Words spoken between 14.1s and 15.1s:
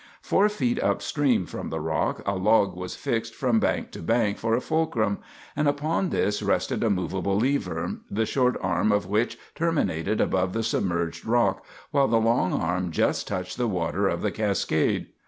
the cascade.